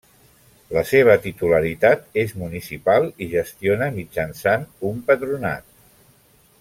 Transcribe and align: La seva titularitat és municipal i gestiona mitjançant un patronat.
La 0.75 0.81
seva 0.91 1.17
titularitat 1.25 2.17
és 2.21 2.33
municipal 2.45 3.05
i 3.27 3.29
gestiona 3.35 3.91
mitjançant 3.99 4.67
un 4.93 5.05
patronat. 5.11 5.69